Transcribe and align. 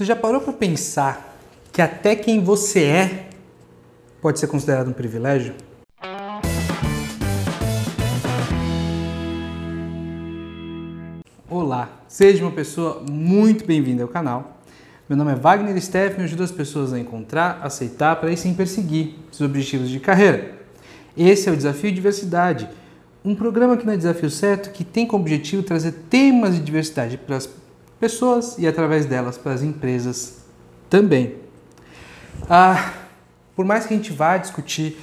Você 0.00 0.06
já 0.06 0.16
parou 0.16 0.40
para 0.40 0.54
pensar 0.54 1.36
que 1.70 1.82
até 1.82 2.16
quem 2.16 2.42
você 2.42 2.84
é 2.84 3.28
pode 4.22 4.40
ser 4.40 4.46
considerado 4.46 4.88
um 4.88 4.94
privilégio? 4.94 5.52
Olá, 11.50 12.00
seja 12.08 12.42
uma 12.42 12.50
pessoa 12.50 13.04
muito 13.10 13.66
bem-vinda 13.66 14.02
ao 14.02 14.08
canal. 14.08 14.62
Meu 15.06 15.18
nome 15.18 15.32
é 15.32 15.34
Wagner 15.34 15.78
Steffen 15.78 16.22
e 16.22 16.24
ajudo 16.24 16.44
as 16.44 16.50
pessoas 16.50 16.94
a 16.94 16.98
encontrar, 16.98 17.60
aceitar, 17.62 18.16
para 18.16 18.30
aí 18.30 18.38
sim 18.38 18.54
perseguir 18.54 19.16
seus 19.30 19.50
objetivos 19.50 19.90
de 19.90 20.00
carreira. 20.00 20.54
Esse 21.14 21.50
é 21.50 21.52
o 21.52 21.56
Desafio 21.56 21.92
Diversidade, 21.92 22.70
um 23.22 23.34
programa 23.34 23.74
aqui 23.74 23.84
na 23.84 23.96
Desafio 23.96 24.30
Certo 24.30 24.70
que 24.70 24.82
tem 24.82 25.06
como 25.06 25.24
objetivo 25.24 25.62
trazer 25.62 25.92
temas 26.08 26.54
de 26.54 26.62
diversidade 26.62 27.18
para 27.18 27.36
as 27.36 27.46
pessoas 28.00 28.56
e 28.58 28.66
através 28.66 29.06
delas 29.06 29.38
para 29.38 29.52
as 29.52 29.62
empresas 29.62 30.38
também. 30.88 31.36
Ah, 32.48 32.94
por 33.54 33.64
mais 33.64 33.86
que 33.86 33.94
a 33.94 33.96
gente 33.96 34.12
vá 34.12 34.38
discutir 34.38 34.98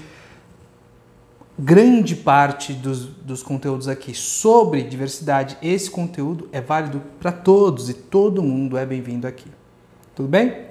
grande 1.58 2.16
parte 2.16 2.74
dos, 2.74 3.06
dos 3.06 3.42
conteúdos 3.42 3.88
aqui 3.88 4.14
sobre 4.14 4.84
diversidade, 4.84 5.58
esse 5.62 5.90
conteúdo 5.90 6.50
é 6.52 6.60
válido 6.60 7.02
para 7.20 7.32
todos 7.32 7.90
e 7.90 7.94
todo 7.94 8.44
mundo 8.44 8.78
é 8.78 8.86
bem-vindo 8.86 9.28
aqui. 9.28 9.50
Tudo 10.16 10.28
bem? 10.28 10.66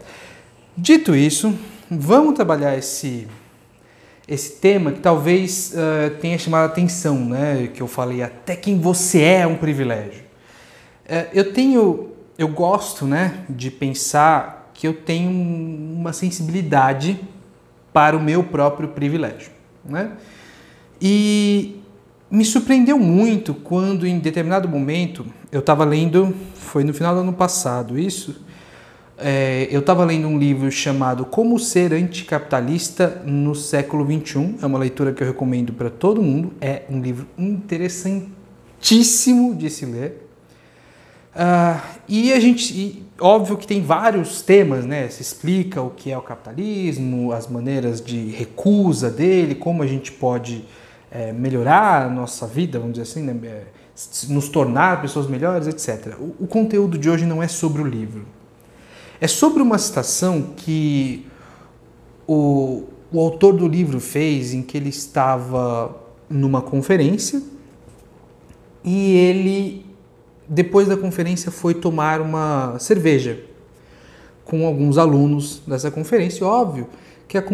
Dito 0.77 1.15
isso, 1.15 1.57
vamos 1.88 2.35
trabalhar 2.35 2.77
esse 2.77 3.27
esse 4.29 4.57
tema 4.57 4.91
que 4.91 4.99
talvez 4.99 5.73
uh, 5.73 6.16
tenha 6.21 6.37
chamado 6.37 6.63
a 6.63 6.66
atenção, 6.66 7.24
né? 7.24 7.71
Que 7.73 7.80
eu 7.80 7.87
falei 7.87 8.23
até 8.23 8.57
quem 8.57 8.79
você 8.80 9.23
é 9.23 9.47
um 9.47 9.57
privilégio. 9.57 10.24
Uh, 11.05 11.30
eu 11.33 11.52
tenho, 11.52 12.11
eu 12.39 12.49
gosto, 12.49 13.07
né, 13.07 13.45
de 13.49 13.71
pensar 13.71 14.71
que 14.75 14.87
eu 14.87 14.95
tenho 14.95 15.31
uma 15.31 16.13
sensibilidade 16.13 17.19
para 17.93 18.16
o 18.16 18.21
meu 18.21 18.45
próprio 18.45 18.88
privilégio, 18.88 19.51
né? 19.85 20.13
E 21.01 21.80
me 22.30 22.45
surpreendeu 22.45 22.99
muito 22.99 23.55
quando 23.55 24.07
em 24.07 24.19
determinado 24.19 24.69
momento 24.69 25.25
eu 25.51 25.60
estava 25.60 25.85
lendo, 25.85 26.35
foi 26.55 26.85
no 26.85 26.93
final 26.93 27.15
do 27.15 27.21
ano 27.21 27.33
passado 27.33 27.99
isso, 27.99 28.45
é, 29.19 29.66
eu 29.71 29.80
estava 29.80 30.05
lendo 30.05 30.29
um 30.29 30.38
livro 30.38 30.71
chamado 30.71 31.25
Como 31.25 31.59
Ser 31.59 31.95
Anticapitalista 31.95 33.23
no 33.25 33.55
Século 33.55 34.05
XXI. 34.05 34.57
É 34.60 34.66
uma 34.66 34.79
leitura 34.79 35.10
que 35.13 35.23
eu 35.23 35.27
recomendo 35.27 35.73
para 35.73 35.88
todo 35.88 36.23
mundo. 36.23 36.53
É 36.60 36.82
um 36.91 37.01
livro 37.01 37.27
interessantíssimo 37.38 39.55
de 39.55 39.71
se 39.71 39.87
ler. 39.87 40.26
Uh, 41.37 41.80
e 42.09 42.32
a 42.32 42.40
gente, 42.40 42.73
e, 42.73 43.04
óbvio 43.20 43.56
que 43.56 43.66
tem 43.66 43.82
vários 43.82 44.40
temas, 44.40 44.87
né? 44.87 45.09
Se 45.09 45.20
explica 45.20 45.82
o 45.82 45.90
que 45.90 46.10
é 46.10 46.16
o 46.16 46.23
capitalismo, 46.23 47.30
as 47.32 47.46
maneiras 47.46 48.01
de 48.01 48.30
recusa 48.30 49.10
dele, 49.10 49.54
como 49.54 49.82
a 49.82 49.87
gente 49.87 50.10
pode 50.10 50.64
é, 51.10 51.32
melhorar 51.32 52.07
a 52.07 52.09
nossa 52.09 52.46
vida, 52.46 52.79
vamos 52.79 52.95
dizer 52.95 53.02
assim, 53.02 53.23
né? 53.23 53.37
É, 53.45 53.62
nos 54.29 54.48
tornar 54.48 55.01
pessoas 55.01 55.26
melhores, 55.26 55.66
etc. 55.66 56.18
O, 56.18 56.45
o 56.45 56.46
conteúdo 56.46 56.98
de 56.98 57.09
hoje 57.09 57.24
não 57.24 57.42
é 57.42 57.48
sobre 57.48 57.82
o 57.82 57.84
livro 57.84 58.26
é 59.20 59.26
sobre 59.26 59.62
uma 59.62 59.79
citação 59.79 60.54
que 60.57 61.26
o, 62.26 62.84
o 63.12 63.20
autor 63.20 63.54
do 63.54 63.66
livro 63.66 64.00
fez 64.00 64.53
em 64.53 64.62
que 64.62 64.76
ele 64.76 64.88
estava 64.88 65.97
numa 66.28 66.60
conferência 66.60 67.42
e 68.84 69.12
ele, 69.16 69.87
depois 70.49 70.89
da 70.89 70.97
conferência, 70.97 71.50
foi 71.50 71.75
tomar 71.75 72.21
uma 72.21 72.78
cerveja 72.78 73.39
com 74.44 74.66
alguns 74.66 74.97
alunos 74.99 75.62
dessa 75.66 75.91
conferência. 75.91 76.47
Óbvio 76.47 76.88
que 77.28 77.37
a, 77.37 77.44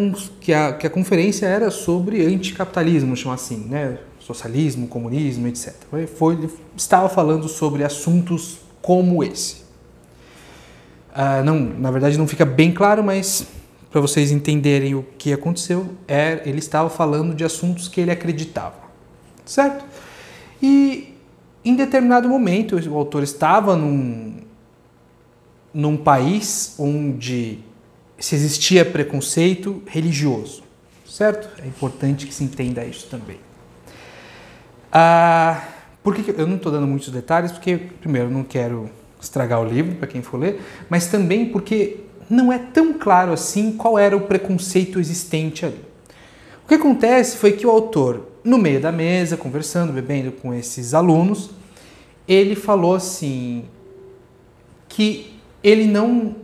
que 0.41 0.53
a, 0.53 0.73
que 0.75 0.87
a 0.87 0.91
conferência 0.91 1.47
era 1.47 1.71
sobre 1.71 2.25
anticapitalismo, 2.25 3.17
chama 3.17 3.34
assim, 3.34 3.67
né? 3.69 3.99
socialismo, 4.21 4.87
comunismo, 4.87 5.49
etc. 5.49 5.75
Foi, 6.16 6.34
ele 6.34 6.50
estava 6.77 7.09
falando 7.09 7.49
sobre 7.49 7.83
assuntos 7.83 8.59
como 8.81 9.22
esse. 9.25 9.62
Uh, 11.12 11.45
não, 11.45 11.59
na 11.59 11.91
verdade 11.91 12.16
não 12.16 12.27
fica 12.27 12.45
bem 12.45 12.72
claro, 12.72 13.03
mas 13.03 13.47
para 13.91 14.00
vocês 14.00 14.31
entenderem 14.31 14.95
o 14.95 15.05
que 15.19 15.33
aconteceu, 15.33 15.91
é, 16.09 16.41
ele 16.47 16.59
estava 16.59 16.89
falando 16.89 17.34
de 17.34 17.45
assuntos 17.45 17.89
que 17.89 18.00
ele 18.00 18.11
acreditava, 18.11 18.77
certo? 19.45 19.84
E 20.62 21.12
em 21.65 21.77
determinado 21.77 22.28
momento 22.28 22.77
o 22.77 22.97
autor 22.97 23.23
estava 23.23 23.77
num, 23.77 24.37
num 25.73 25.97
país 25.97 26.75
onde 26.78 27.59
se 28.19 28.34
existia 28.34 28.84
preconceito 28.84 29.83
religioso, 29.87 30.62
certo? 31.06 31.49
É 31.62 31.67
importante 31.67 32.27
que 32.27 32.34
se 32.34 32.45
entenda 32.45 32.84
isso 32.84 33.09
também. 33.09 33.39
Ah, 34.93 35.62
eu 36.37 36.47
não 36.47 36.56
estou 36.56 36.71
dando 36.71 36.87
muitos 36.87 37.09
detalhes? 37.11 37.53
Porque, 37.53 37.77
primeiro, 38.01 38.31
não 38.31 38.45
quero 38.45 38.91
estragar 39.21 39.61
o 39.61 39.65
livro 39.65 39.95
para 39.95 40.06
quem 40.06 40.21
for 40.21 40.39
ler, 40.39 40.61
mas 40.89 41.06
também 41.06 41.47
porque 41.47 41.99
não 42.28 42.53
é 42.53 42.59
tão 42.59 42.93
claro 42.95 43.33
assim 43.33 43.72
qual 43.72 43.99
era 43.99 44.17
o 44.17 44.22
preconceito 44.22 44.99
existente 44.99 45.65
ali. 45.65 45.81
O 46.65 46.69
que 46.69 46.75
acontece 46.75 47.37
foi 47.37 47.53
que 47.53 47.67
o 47.67 47.71
autor, 47.71 48.28
no 48.44 48.58
meio 48.58 48.80
da 48.80 48.92
mesa, 48.92 49.36
conversando, 49.36 49.92
bebendo 49.92 50.32
com 50.32 50.53
esses 50.53 50.94
alunos, 50.94 51.50
ele 52.26 52.54
falou 52.54 52.94
assim 52.94 53.64
que 54.88 55.34
ele 55.62 55.86
não 55.86 56.36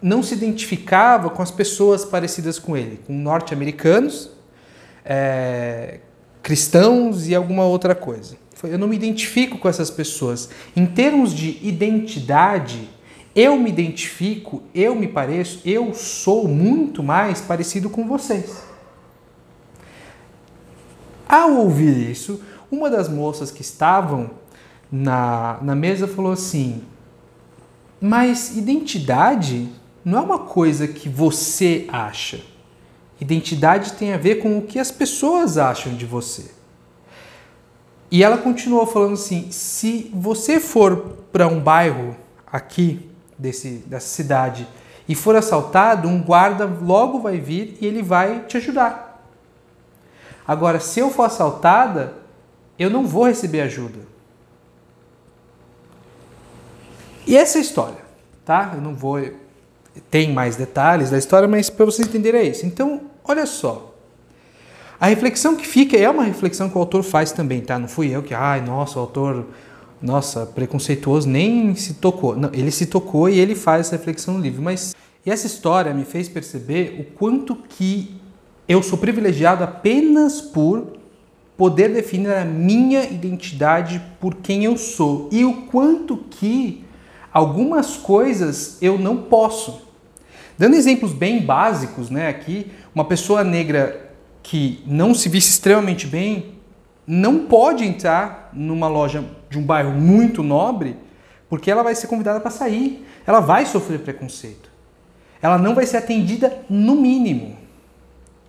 não 0.00 0.20
se 0.20 0.34
identificava 0.34 1.30
com 1.30 1.40
as 1.40 1.52
pessoas 1.52 2.04
parecidas 2.04 2.58
com 2.58 2.76
ele, 2.76 2.98
com 3.06 3.12
norte-americanos, 3.12 4.30
é, 5.04 6.00
cristãos 6.42 7.28
e 7.28 7.36
alguma 7.36 7.64
outra 7.64 7.94
coisa 7.94 8.36
eu 8.68 8.78
não 8.78 8.88
me 8.88 8.96
identifico 8.96 9.58
com 9.58 9.68
essas 9.68 9.90
pessoas. 9.90 10.48
Em 10.76 10.86
termos 10.86 11.34
de 11.34 11.58
identidade, 11.62 12.88
eu 13.34 13.56
me 13.56 13.70
identifico, 13.70 14.62
eu 14.74 14.94
me 14.94 15.08
pareço, 15.08 15.60
eu 15.64 15.94
sou 15.94 16.46
muito 16.46 17.02
mais 17.02 17.40
parecido 17.40 17.90
com 17.90 18.06
vocês. 18.06 18.62
Ao 21.32 21.50
ouvir 21.54 22.10
isso, 22.10 22.42
uma 22.70 22.90
das 22.90 23.08
moças 23.08 23.50
que 23.50 23.62
estavam 23.62 24.32
na, 24.90 25.56
na 25.62 25.74
mesa 25.74 26.06
falou 26.06 26.32
assim: 26.32 26.82
Mas 27.98 28.54
identidade 28.54 29.66
não 30.04 30.18
é 30.18 30.20
uma 30.20 30.40
coisa 30.40 30.86
que 30.86 31.08
você 31.08 31.86
acha. 31.90 32.38
Identidade 33.18 33.94
tem 33.94 34.12
a 34.12 34.18
ver 34.18 34.42
com 34.42 34.58
o 34.58 34.62
que 34.62 34.78
as 34.78 34.90
pessoas 34.90 35.56
acham 35.56 35.94
de 35.94 36.04
você. 36.04 36.50
E 38.10 38.22
ela 38.22 38.36
continuou 38.36 38.84
falando 38.84 39.14
assim: 39.14 39.50
se 39.50 40.10
você 40.12 40.60
for 40.60 41.16
para 41.32 41.48
um 41.48 41.60
bairro 41.60 42.14
aqui 42.46 43.08
desse, 43.38 43.82
dessa 43.86 44.08
cidade 44.08 44.68
e 45.08 45.14
for 45.14 45.34
assaltado, 45.34 46.08
um 46.08 46.20
guarda 46.20 46.66
logo 46.66 47.20
vai 47.20 47.38
vir 47.38 47.78
e 47.80 47.86
ele 47.86 48.02
vai 48.02 48.40
te 48.40 48.58
ajudar. 48.58 49.11
Agora, 50.46 50.80
se 50.80 51.00
eu 51.00 51.10
for 51.10 51.24
assaltada, 51.24 52.14
eu 52.78 52.90
não 52.90 53.06
vou 53.06 53.26
receber 53.26 53.60
ajuda. 53.60 54.00
E 57.26 57.36
essa 57.36 57.58
é 57.58 57.60
a 57.60 57.62
história, 57.62 57.98
tá? 58.44 58.72
Eu 58.74 58.80
não 58.80 58.94
vou. 58.94 59.20
Tem 60.10 60.32
mais 60.32 60.56
detalhes 60.56 61.10
da 61.10 61.18
história, 61.18 61.46
mas 61.46 61.70
para 61.70 61.84
vocês 61.84 62.08
entenderem 62.08 62.40
é 62.40 62.44
isso. 62.44 62.66
Então, 62.66 63.02
olha 63.24 63.46
só. 63.46 63.94
A 64.98 65.06
reflexão 65.06 65.56
que 65.56 65.66
fica 65.66 65.96
é 65.96 66.08
uma 66.08 66.22
reflexão 66.22 66.70
que 66.70 66.76
o 66.76 66.80
autor 66.80 67.02
faz 67.02 67.32
também, 67.32 67.60
tá? 67.60 67.78
Não 67.78 67.88
fui 67.88 68.14
eu 68.14 68.22
que, 68.22 68.34
ai, 68.34 68.60
nossa, 68.60 68.98
o 68.98 69.02
autor, 69.02 69.46
nossa, 70.00 70.46
preconceituoso, 70.46 71.28
nem 71.28 71.74
se 71.74 71.94
tocou. 71.94 72.36
Não, 72.36 72.50
ele 72.52 72.70
se 72.70 72.86
tocou 72.86 73.28
e 73.28 73.38
ele 73.38 73.54
faz 73.54 73.86
essa 73.86 73.96
reflexão 73.96 74.34
no 74.34 74.40
livro. 74.40 74.62
Mas 74.62 74.94
e 75.24 75.30
essa 75.30 75.46
história 75.46 75.94
me 75.94 76.04
fez 76.04 76.28
perceber 76.28 76.96
o 77.00 77.16
quanto 77.16 77.54
que 77.54 78.20
eu 78.72 78.82
sou 78.82 78.98
privilegiado 78.98 79.62
apenas 79.62 80.40
por 80.40 80.98
poder 81.56 81.92
definir 81.92 82.32
a 82.32 82.44
minha 82.44 83.04
identidade 83.04 84.02
por 84.20 84.36
quem 84.36 84.64
eu 84.64 84.76
sou 84.76 85.28
e 85.30 85.44
o 85.44 85.66
quanto 85.66 86.16
que 86.16 86.84
algumas 87.32 87.96
coisas 87.96 88.78
eu 88.80 88.98
não 88.98 89.16
posso. 89.18 89.82
Dando 90.58 90.74
exemplos 90.74 91.12
bem 91.12 91.40
básicos, 91.40 92.10
né, 92.10 92.28
aqui, 92.28 92.70
uma 92.94 93.04
pessoa 93.04 93.44
negra 93.44 94.10
que 94.42 94.82
não 94.86 95.14
se 95.14 95.28
visse 95.28 95.50
extremamente 95.50 96.06
bem 96.06 96.54
não 97.06 97.46
pode 97.46 97.84
entrar 97.84 98.50
numa 98.52 98.88
loja 98.88 99.24
de 99.50 99.58
um 99.58 99.62
bairro 99.62 99.92
muito 99.92 100.42
nobre 100.42 100.96
porque 101.48 101.70
ela 101.70 101.82
vai 101.82 101.94
ser 101.94 102.06
convidada 102.06 102.40
para 102.40 102.50
sair. 102.50 103.06
Ela 103.26 103.40
vai 103.40 103.66
sofrer 103.66 104.00
preconceito. 104.00 104.70
Ela 105.42 105.58
não 105.58 105.74
vai 105.74 105.84
ser 105.84 105.98
atendida 105.98 106.64
no 106.70 106.96
mínimo. 106.96 107.61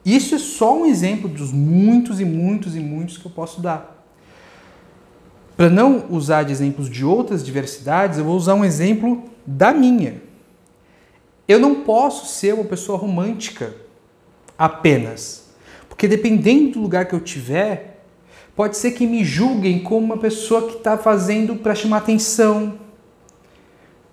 Isso 0.05 0.35
é 0.35 0.37
só 0.37 0.77
um 0.77 0.85
exemplo 0.85 1.29
dos 1.29 1.51
muitos 1.51 2.19
e 2.19 2.25
muitos 2.25 2.75
e 2.75 2.79
muitos 2.79 3.17
que 3.17 3.25
eu 3.25 3.31
posso 3.31 3.61
dar. 3.61 4.05
Para 5.55 5.69
não 5.69 6.05
usar 6.09 6.43
de 6.43 6.51
exemplos 6.51 6.89
de 6.89 7.05
outras 7.05 7.43
diversidades, 7.43 8.17
eu 8.17 8.25
vou 8.25 8.35
usar 8.35 8.55
um 8.55 8.65
exemplo 8.65 9.23
da 9.45 9.71
minha. 9.71 10.21
eu 11.47 11.59
não 11.59 11.83
posso 11.83 12.25
ser 12.25 12.53
uma 12.53 12.63
pessoa 12.63 12.97
romântica 12.97 13.75
apenas. 14.57 15.43
Porque 15.89 16.07
dependendo 16.07 16.71
do 16.71 16.81
lugar 16.81 17.05
que 17.05 17.13
eu 17.13 17.19
tiver, 17.19 18.03
pode 18.55 18.77
ser 18.77 18.91
que 18.91 19.05
me 19.05 19.23
julguem 19.23 19.83
como 19.83 20.05
uma 20.05 20.17
pessoa 20.17 20.67
que 20.67 20.77
está 20.77 20.97
fazendo 20.97 21.57
para 21.57 21.75
chamar 21.75 21.97
atenção, 21.97 22.79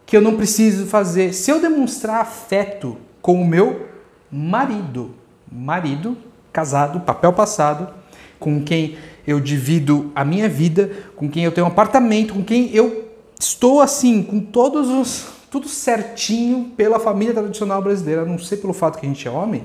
que 0.04 0.16
eu 0.16 0.20
não 0.20 0.36
preciso 0.36 0.86
fazer. 0.86 1.32
Se 1.32 1.50
eu 1.50 1.60
demonstrar 1.60 2.20
afeto 2.20 2.96
com 3.22 3.40
o 3.40 3.46
meu 3.46 3.88
marido, 4.30 5.14
marido, 5.50 6.16
casado, 6.52 7.00
papel 7.00 7.32
passado, 7.32 7.92
com 8.38 8.62
quem 8.62 8.96
eu 9.26 9.40
divido 9.40 10.10
a 10.14 10.24
minha 10.24 10.48
vida, 10.48 10.90
com 11.16 11.28
quem 11.28 11.44
eu 11.44 11.52
tenho 11.52 11.66
um 11.66 11.70
apartamento, 11.70 12.34
com 12.34 12.44
quem 12.44 12.74
eu 12.74 13.10
estou 13.38 13.80
assim, 13.80 14.22
com 14.22 14.40
todos 14.40 14.88
os 14.88 15.40
tudo 15.50 15.68
certinho 15.68 16.70
pela 16.76 17.00
família 17.00 17.34
tradicional 17.34 17.82
brasileira, 17.82 18.22
a 18.22 18.24
não 18.24 18.38
ser 18.38 18.58
pelo 18.58 18.72
fato 18.72 18.98
que 18.98 19.04
a 19.04 19.08
gente 19.08 19.26
é 19.26 19.30
homem. 19.30 19.64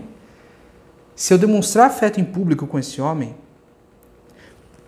Se 1.16 1.32
eu 1.32 1.38
demonstrar 1.38 1.88
afeto 1.88 2.20
em 2.20 2.26
público 2.26 2.66
com 2.66 2.80
esse 2.80 3.00
homem, 3.00 3.36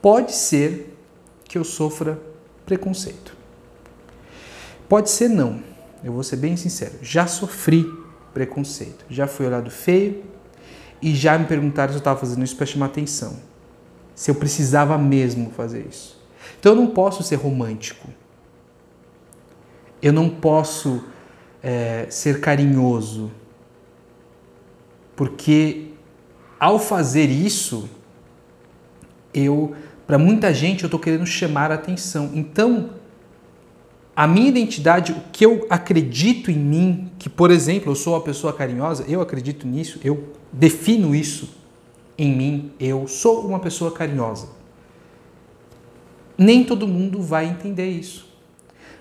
pode 0.02 0.34
ser 0.34 0.98
que 1.46 1.58
eu 1.58 1.64
sofra 1.64 2.20
preconceito. 2.66 3.38
Pode 4.90 5.12
ser 5.12 5.30
não. 5.30 5.62
Eu 6.04 6.14
vou 6.14 6.24
ser 6.24 6.38
bem 6.38 6.58
sincero. 6.58 6.96
Já 7.02 7.28
sofri 7.28 7.86
preconceito. 8.34 9.06
Já 9.08 9.28
fui 9.28 9.46
olhado 9.46 9.70
feio 9.70 10.24
e 11.02 11.16
já 11.16 11.38
me 11.38 11.46
perguntaram 11.46 11.90
se 11.90 11.98
eu 11.98 12.00
estava 12.00 12.20
fazendo 12.20 12.44
isso 12.44 12.56
para 12.56 12.66
chamar 12.66 12.88
atenção. 12.88 13.38
Se 14.16 14.32
eu 14.32 14.36
precisava 14.36 14.98
mesmo 14.98 15.52
fazer 15.52 15.86
isso. 15.88 16.20
Então 16.60 16.72
eu 16.72 16.76
não 16.76 16.88
posso 16.88 17.24
ser 17.24 17.36
romântico. 17.36 18.08
Eu 20.02 20.12
não 20.12 20.30
posso 20.30 21.04
é, 21.62 22.08
ser 22.10 22.40
carinhoso. 22.40 23.32
Porque 25.16 25.92
ao 26.60 26.80
fazer 26.80 27.30
isso, 27.30 27.90
eu, 29.34 29.76
para 30.06 30.18
muita 30.18 30.54
gente, 30.54 30.84
eu 30.84 30.88
estou 30.88 31.00
querendo 31.00 31.26
chamar 31.26 31.72
a 31.72 31.76
atenção. 31.76 32.32
Então, 32.34 32.92
a 34.18 34.25
minha 34.25 34.50
identidade, 34.50 35.12
o 35.12 35.22
que 35.31 35.46
eu 35.46 35.68
acredito 35.69 36.50
em 36.50 36.58
mim, 36.58 37.12
que 37.19 37.30
por 37.30 37.52
exemplo, 37.52 37.92
eu 37.92 37.96
sou 37.96 38.16
uma 38.16 38.22
pessoa 38.22 38.52
carinhosa, 38.52 39.06
eu 39.08 39.22
acredito 39.22 39.68
nisso, 39.68 40.00
eu 40.04 40.34
defino 40.52 41.14
isso 41.14 41.50
em 42.18 42.36
mim, 42.36 42.72
eu 42.80 43.08
sou 43.08 43.46
uma 43.46 43.60
pessoa 43.60 43.92
carinhosa. 43.92 44.48
Nem 46.36 46.64
todo 46.64 46.88
mundo 46.88 47.22
vai 47.22 47.46
entender 47.46 47.92
isso. 47.92 48.28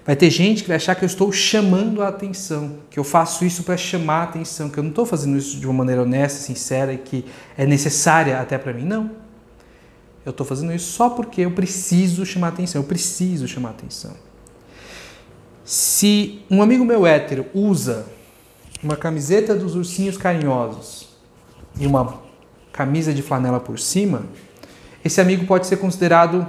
Vai 0.04 0.16
ter 0.16 0.28
gente 0.28 0.60
que 0.60 0.68
vai 0.68 0.76
achar 0.76 0.94
que 0.94 1.02
eu 1.02 1.06
estou 1.06 1.32
chamando 1.32 2.02
a 2.02 2.08
atenção, 2.08 2.80
que 2.90 2.98
eu 2.98 3.04
faço 3.04 3.42
isso 3.42 3.62
para 3.62 3.78
chamar 3.78 4.20
a 4.20 4.24
atenção, 4.24 4.68
que 4.68 4.76
eu 4.76 4.82
não 4.82 4.90
estou 4.90 5.06
fazendo 5.06 5.38
isso 5.38 5.58
de 5.58 5.66
uma 5.66 5.72
maneira 5.72 6.02
honesta, 6.02 6.40
sincera 6.40 6.92
e 6.92 6.98
que 6.98 7.24
é 7.56 7.64
necessária 7.64 8.38
até 8.38 8.58
para 8.58 8.74
mim. 8.74 8.84
Não. 8.84 9.10
Eu 10.26 10.30
estou 10.30 10.46
fazendo 10.46 10.74
isso 10.74 10.92
só 10.92 11.08
porque 11.08 11.40
eu 11.40 11.52
preciso 11.52 12.26
chamar 12.26 12.48
a 12.48 12.50
atenção, 12.50 12.82
eu 12.82 12.86
preciso 12.86 13.48
chamar 13.48 13.70
a 13.70 13.72
atenção. 13.72 14.25
Se 15.66 16.44
um 16.48 16.62
amigo 16.62 16.84
meu 16.84 17.04
hétero 17.04 17.46
usa 17.52 18.06
uma 18.80 18.96
camiseta 18.96 19.52
dos 19.52 19.74
ursinhos 19.74 20.16
carinhosos 20.16 21.08
e 21.76 21.84
uma 21.88 22.22
camisa 22.70 23.12
de 23.12 23.20
flanela 23.20 23.58
por 23.58 23.76
cima, 23.76 24.26
esse 25.04 25.20
amigo 25.20 25.44
pode 25.44 25.66
ser 25.66 25.78
considerado 25.78 26.46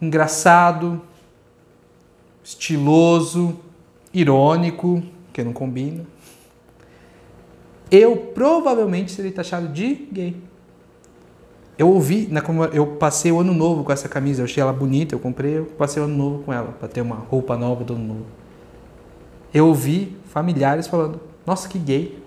engraçado, 0.00 1.00
estiloso, 2.42 3.56
irônico, 4.12 5.00
que 5.32 5.44
não 5.44 5.52
combina. 5.52 6.04
Eu 7.88 8.16
provavelmente 8.16 9.12
seria 9.12 9.30
taxado 9.30 9.68
de 9.68 9.94
gay. 10.10 10.42
Eu 11.78 11.88
ouvi, 11.88 12.28
né, 12.30 12.42
eu 12.72 12.86
passei 12.86 13.32
o 13.32 13.40
ano 13.40 13.54
novo 13.54 13.82
com 13.82 13.92
essa 13.92 14.08
camisa, 14.08 14.42
eu 14.42 14.44
achei 14.44 14.62
ela 14.62 14.72
bonita, 14.72 15.14
eu 15.14 15.18
comprei, 15.18 15.58
eu 15.58 15.64
passei 15.64 16.02
o 16.02 16.04
ano 16.04 16.14
novo 16.14 16.42
com 16.44 16.52
ela, 16.52 16.72
para 16.78 16.86
ter 16.86 17.00
uma 17.00 17.16
roupa 17.16 17.56
nova 17.56 17.82
do 17.82 17.94
ano 17.94 18.04
novo. 18.04 18.26
Eu 19.52 19.66
ouvi 19.66 20.16
familiares 20.26 20.86
falando: 20.86 21.20
Nossa, 21.46 21.68
que 21.68 21.78
gay. 21.78 22.18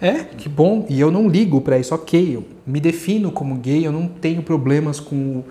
É, 0.00 0.24
que 0.24 0.48
bom. 0.48 0.84
E 0.88 1.00
eu 1.00 1.10
não 1.10 1.28
ligo 1.28 1.60
para 1.60 1.78
isso, 1.78 1.94
ok. 1.94 2.36
Eu 2.36 2.44
me 2.66 2.80
defino 2.80 3.30
como 3.30 3.54
gay, 3.56 3.86
eu 3.86 3.92
não 3.92 4.08
tenho 4.08 4.42
problemas 4.42 4.98
com 4.98 5.44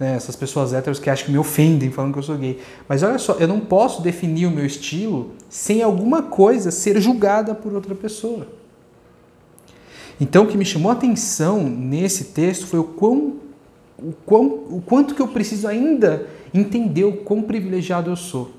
né, 0.00 0.14
essas 0.14 0.34
pessoas 0.34 0.72
héteros 0.72 0.98
que 0.98 1.10
acham 1.10 1.26
que 1.26 1.32
me 1.32 1.38
ofendem 1.38 1.90
falando 1.90 2.12
que 2.12 2.18
eu 2.18 2.22
sou 2.22 2.36
gay. 2.36 2.58
Mas 2.88 3.02
olha 3.02 3.18
só, 3.18 3.34
eu 3.34 3.46
não 3.46 3.60
posso 3.60 4.00
definir 4.00 4.46
o 4.46 4.50
meu 4.50 4.64
estilo 4.64 5.32
sem 5.48 5.82
alguma 5.82 6.22
coisa 6.22 6.70
ser 6.70 7.00
julgada 7.00 7.54
por 7.54 7.74
outra 7.74 7.94
pessoa. 7.94 8.57
Então, 10.20 10.44
o 10.44 10.46
que 10.46 10.56
me 10.56 10.64
chamou 10.64 10.90
a 10.90 10.94
atenção 10.94 11.62
nesse 11.62 12.24
texto 12.26 12.66
foi 12.66 12.80
o, 12.80 12.84
quão, 12.84 13.36
o, 13.98 14.12
quão, 14.26 14.46
o 14.46 14.82
quanto 14.84 15.14
que 15.14 15.22
eu 15.22 15.28
preciso 15.28 15.68
ainda 15.68 16.26
entender 16.52 17.04
o 17.04 17.18
quão 17.18 17.42
privilegiado 17.42 18.10
eu 18.10 18.16
sou. 18.16 18.52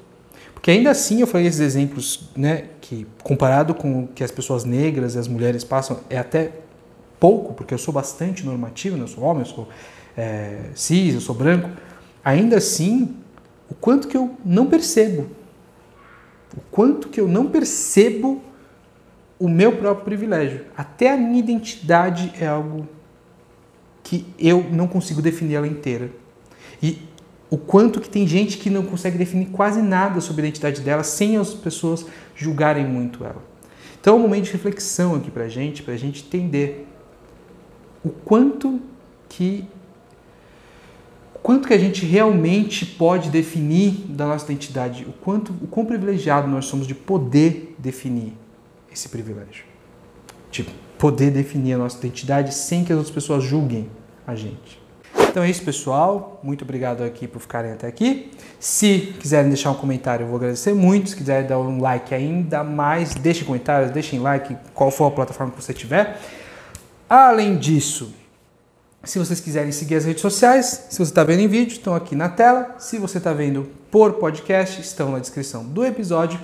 Porque 0.54 0.72
ainda 0.72 0.92
assim 0.92 1.22
eu 1.22 1.28
falei 1.28 1.48
esses 1.48 1.62
exemplos, 1.62 2.30
né, 2.36 2.66
que 2.82 3.08
comparado 3.24 3.74
com 3.74 4.04
o 4.04 4.08
que 4.08 4.24
as 4.24 4.32
pessoas 4.32 4.66
negras 4.66 5.16
e 5.16 5.20
as 5.20 5.28
mulheres 5.28 5.64
passam, 5.64 6.00
é 6.10 6.18
até 6.18 6.52
pouco, 7.20 7.54
porque 7.54 7.74
eu 7.74 7.78
sou 7.78 7.94
bastante 7.94 8.46
normativo, 8.46 8.98
né, 8.98 9.04
eu 9.04 9.08
sou 9.08 9.24
homem, 9.24 9.44
eu 9.44 9.46
sou 9.46 9.68
é, 10.18 10.60
cis, 10.76 11.14
eu 11.14 11.22
sou 11.22 11.34
branco, 11.34 11.70
ainda 12.24 12.58
assim, 12.58 13.16
o 13.70 13.76
quanto 13.76 14.08
que 14.08 14.18
eu 14.18 14.32
não 14.44 14.66
percebo, 14.66 15.30
o 16.56 16.62
quanto 16.72 17.08
que 17.08 17.22
eu 17.22 17.28
não 17.28 17.48
percebo 17.48 18.42
o 19.40 19.48
meu 19.48 19.78
próprio 19.78 20.04
privilégio. 20.04 20.66
Até 20.76 21.14
a 21.14 21.18
minha 21.18 21.40
identidade 21.40 22.34
é 22.40 22.46
algo 22.46 22.88
que 24.04 24.26
eu 24.38 24.66
não 24.70 24.88
consigo 24.88 25.22
definir 25.22 25.56
ela 25.56 25.68
inteira. 25.68 26.12
E 26.84 27.02
o 27.50 27.58
quanto 27.58 28.02
que 28.02 28.10
tem 28.10 28.28
gente 28.28 28.58
que 28.58 28.70
não 28.70 28.84
consegue 28.84 29.18
definir 29.18 29.48
quase 29.48 29.82
nada 29.82 30.20
sobre 30.20 30.44
a 30.44 30.48
identidade 30.48 30.82
dela 30.82 31.04
sem 31.04 31.38
as 31.38 31.54
pessoas 31.54 32.06
julgarem 32.36 32.86
muito 32.86 33.24
ela. 33.24 33.42
Então 34.00 34.16
é 34.16 34.18
um 34.18 34.22
momento 34.22 34.46
de 34.46 34.52
reflexão 34.52 35.16
aqui 35.16 35.32
pra 35.32 35.48
gente, 35.48 35.82
pra 35.82 35.96
gente 35.96 36.26
entender 36.26 36.88
o 38.04 38.10
quanto 38.10 38.80
que 39.28 39.66
quanto 41.42 41.68
que 41.68 41.74
a 41.74 41.78
gente 41.78 42.06
realmente 42.06 42.86
pode 42.86 43.30
definir 43.30 44.06
da 44.10 44.28
nossa 44.28 44.46
identidade, 44.46 45.06
o 45.06 45.14
quanto, 45.14 45.54
o 45.62 45.68
quão 45.68 45.86
privilegiado 45.86 46.48
nós 46.48 46.66
somos 46.66 46.86
de 46.86 46.94
poder 46.94 47.76
definir 47.80 48.34
esse 48.92 49.10
privilégio, 49.10 49.66
de 50.52 50.64
poder 50.98 51.32
definir 51.32 51.74
a 51.74 51.78
nossa 51.78 51.98
identidade 51.98 52.54
sem 52.54 52.84
que 52.84 52.92
as 52.92 52.98
outras 52.98 53.14
pessoas 53.14 53.44
julguem 53.44 53.90
a 54.26 54.36
gente. 54.36 54.80
Então 55.30 55.44
é 55.44 55.50
isso, 55.50 55.64
pessoal. 55.64 56.40
Muito 56.44 56.64
obrigado 56.64 57.04
aqui 57.04 57.28
por 57.28 57.40
ficarem 57.40 57.72
até 57.72 57.88
aqui. 57.88 58.32
Se 58.60 59.14
quiserem 59.20 59.50
deixar 59.50 59.72
um 59.72 59.76
comentário, 59.76 60.24
eu 60.24 60.28
vou 60.28 60.38
agradecer 60.38 60.74
muito. 60.74 61.10
Se 61.12 61.16
quiserem 61.16 61.48
dar 61.48 61.60
um 61.60 61.80
like 61.80 62.14
ainda 62.16 62.64
mais, 62.64 63.14
deixem 63.14 63.46
comentários, 63.46 63.92
deixem 63.92 64.20
like, 64.20 64.58
qual 64.74 64.90
for 64.90 65.06
a 65.06 65.12
plataforma 65.12 65.54
que 65.54 65.62
você 65.62 65.74
tiver. 65.74 66.20
Além 67.08 67.58
disso, 67.58 68.14
se 69.04 69.18
vocês 69.20 69.40
quiserem 69.40 69.72
seguir 69.72 69.96
as 69.96 70.06
redes 70.06 70.22
sociais, 70.22 70.88
se 70.90 70.98
você 70.98 71.12
está 71.12 71.24
vendo 71.24 71.42
em 71.42 71.48
vídeo, 71.48 71.74
estão 71.74 71.96
aqui 71.96 72.16
na 72.16 72.30
tela. 72.30 72.76
Se 72.80 72.98
você 72.98 73.20
está 73.20 73.32
vendo 73.32 73.70
por 73.92 74.14
podcast, 74.14 74.82
estão 74.82 75.12
na 75.12 75.20
descrição 75.20 75.64
do 75.64 75.86
episódio. 75.86 76.40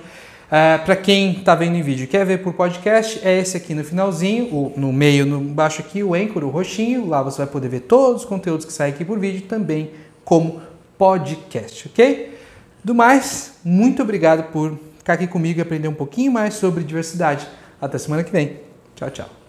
Uh, 0.46 0.84
Para 0.84 0.94
quem 0.94 1.32
está 1.32 1.54
vendo 1.54 1.76
em 1.76 1.82
vídeo 1.82 2.04
e 2.04 2.06
quer 2.06 2.24
ver 2.24 2.38
por 2.38 2.52
podcast, 2.52 3.20
é 3.26 3.38
esse 3.38 3.56
aqui 3.56 3.74
no 3.74 3.82
finalzinho, 3.82 4.46
o, 4.54 4.72
no 4.76 4.92
meio, 4.92 5.26
no 5.26 5.40
baixo 5.40 5.80
aqui, 5.82 6.04
o 6.04 6.14
Anchor, 6.14 6.44
o 6.44 6.50
roxinho. 6.50 7.08
Lá 7.08 7.22
você 7.22 7.38
vai 7.38 7.46
poder 7.46 7.68
ver 7.68 7.80
todos 7.80 8.22
os 8.22 8.28
conteúdos 8.28 8.64
que 8.64 8.72
saem 8.72 8.94
aqui 8.94 9.04
por 9.04 9.18
vídeo 9.18 9.42
também 9.42 9.90
como 10.24 10.60
podcast, 10.96 11.88
ok? 11.88 12.38
Do 12.82 12.94
mais, 12.94 13.54
muito 13.64 14.02
obrigado 14.02 14.52
por 14.52 14.78
ficar 14.98 15.14
aqui 15.14 15.26
comigo 15.26 15.58
e 15.58 15.62
aprender 15.62 15.88
um 15.88 15.94
pouquinho 15.94 16.30
mais 16.30 16.54
sobre 16.54 16.84
diversidade. 16.84 17.46
Até 17.80 17.98
semana 17.98 18.22
que 18.22 18.30
vem. 18.30 18.60
Tchau, 18.94 19.10
tchau. 19.10 19.45